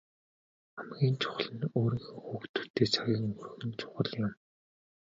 [0.75, 4.31] Хамгийн чухал нь өөрийнхөө хүүхдүүдтэйгээ цагийг өнгөрөөх нь чухал юм.